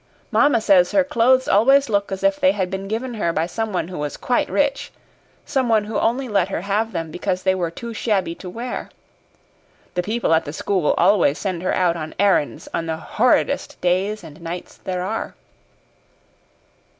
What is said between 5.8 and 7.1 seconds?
who only let her have